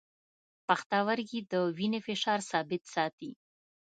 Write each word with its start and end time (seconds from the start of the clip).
پښتورګي 0.67 1.39
د 1.51 1.53
وینې 1.77 1.99
فشار 2.07 2.39
ثابت 2.49 2.83
ساتي. 2.93 3.31